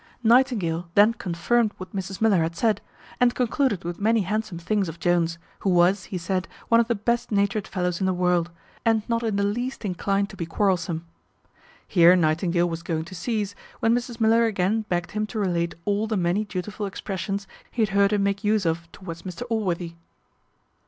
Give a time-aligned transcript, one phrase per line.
[0.23, 2.81] Nightingale then confirmed what Mrs Miller had said;
[3.19, 6.95] and concluded with many handsome things of Jones, who was, he said, one of the
[6.95, 8.49] best natured fellows in the world,
[8.83, 11.05] and not in the least inclined to be quarrelsome.
[11.87, 16.07] Here Nightingale was going to cease, when Mrs Miller again begged him to relate all
[16.07, 19.93] the many dutiful expressions he had heard him make use of towards Mr Allworthy.